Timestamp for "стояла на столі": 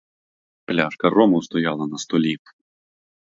1.41-2.35